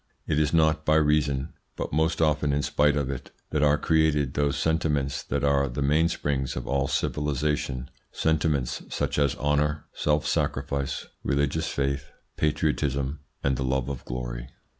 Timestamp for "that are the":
5.21-5.83